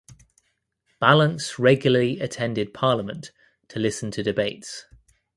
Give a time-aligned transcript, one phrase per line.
[0.99, 3.29] Ballance regularly attended Parliament
[3.67, 4.87] to listen to debates.